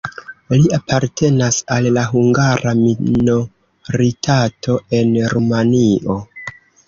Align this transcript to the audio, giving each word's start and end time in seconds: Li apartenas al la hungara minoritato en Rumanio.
Li 0.59 0.69
apartenas 0.77 1.59
al 1.75 1.89
la 1.97 2.05
hungara 2.13 2.73
minoritato 2.79 4.77
en 5.01 5.11
Rumanio. 5.37 6.17